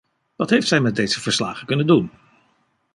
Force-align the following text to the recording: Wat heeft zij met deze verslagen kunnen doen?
Wat 0.35 0.49
heeft 0.49 0.67
zij 0.67 0.79
met 0.81 0.95
deze 0.95 1.21
verslagen 1.21 1.67
kunnen 1.67 1.87
doen? 1.87 2.11